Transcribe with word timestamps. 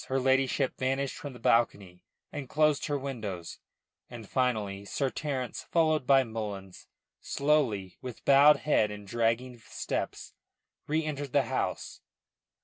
Her 0.07 0.19
ladyship 0.19 0.79
vanished 0.79 1.15
from 1.15 1.33
the 1.33 1.39
balcony 1.39 2.01
and 2.31 2.49
closed 2.49 2.87
her 2.87 2.97
windows, 2.97 3.59
and 4.09 4.27
finally 4.27 4.83
Sir 4.83 5.11
Terence, 5.11 5.61
followed 5.69 6.07
by 6.07 6.23
Mullins, 6.23 6.87
slowly, 7.19 7.99
with 8.01 8.25
bowed 8.25 8.57
head 8.57 8.89
and 8.89 9.05
dragging 9.07 9.59
steps, 9.59 10.33
reentered 10.87 11.33
the 11.33 11.43
house. 11.43 12.01